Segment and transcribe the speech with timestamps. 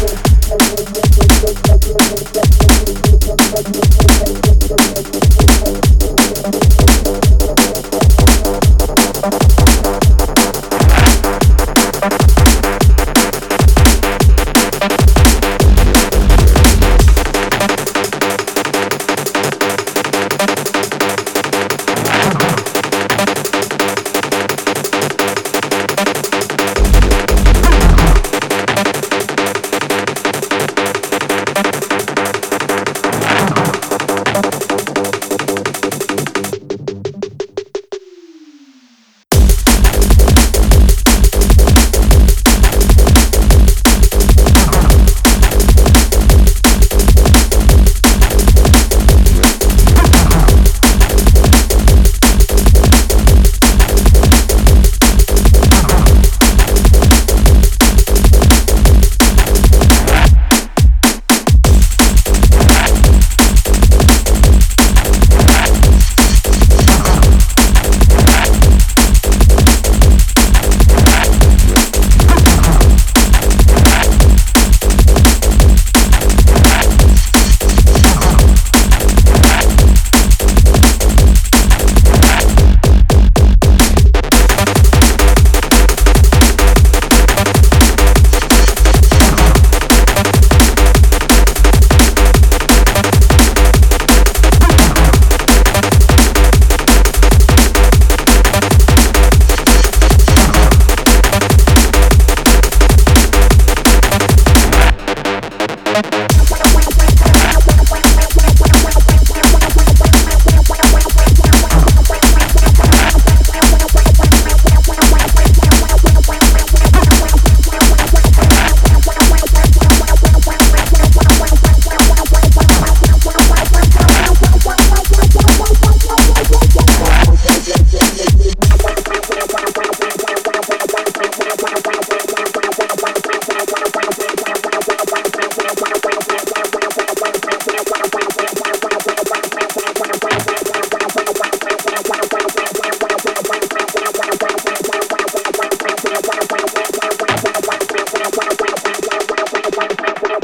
[0.00, 0.16] Thank
[4.46, 4.49] you.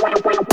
[0.03, 0.46] wow, wow, wow.